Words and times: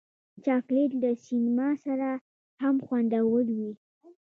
چاکلېټ 0.43 0.91
له 1.01 1.09
سینما 1.25 1.69
سره 1.85 2.09
هم 2.61 2.75
خوندور 2.85 3.45
وي. 3.57 3.71